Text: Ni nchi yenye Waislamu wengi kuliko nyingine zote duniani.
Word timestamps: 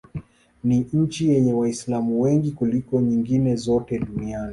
Ni 0.63 0.85
nchi 0.93 1.29
yenye 1.29 1.53
Waislamu 1.53 2.21
wengi 2.21 2.51
kuliko 2.51 3.01
nyingine 3.01 3.55
zote 3.55 3.99
duniani. 3.99 4.49